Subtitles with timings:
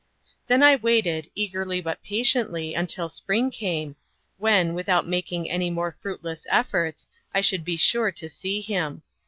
[0.47, 3.95] Then I waited, eagerly but patiently, until spring came,
[4.39, 9.03] when, without making any more fruitless efforts, I should be sure to see him.